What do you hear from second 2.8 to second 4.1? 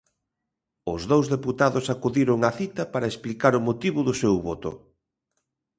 para explicar o motivo